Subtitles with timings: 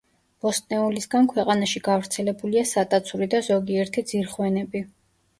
[0.43, 4.83] ბოსტნეულისგან ქვეყანაში გავრცელებულია სატაცური და ზოგიერთი ძირხვენები.